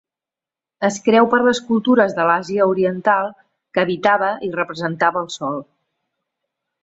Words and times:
Es 0.87 0.95
creu 1.07 1.27
per 1.33 1.39
les 1.47 1.59
cultures 1.65 2.15
de 2.19 2.25
l'Àsia 2.29 2.67
oriental 2.71 3.29
que 3.77 3.83
habitava 3.83 4.31
i 4.49 4.51
representava 4.57 5.23
al 5.25 5.29
Sol. 5.37 5.61